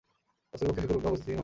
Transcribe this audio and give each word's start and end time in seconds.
বাস্তবিকপক্ষে 0.51 0.81
সুখের 0.81 0.97
উদ্ভব 0.97 1.13
ও 1.15 1.17
স্থিতি 1.19 1.31
মনেই। 1.35 1.39